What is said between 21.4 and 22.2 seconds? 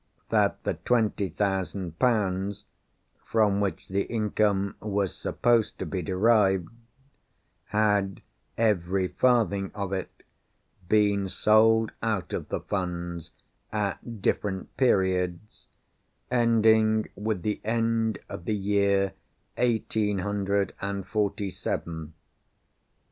seven.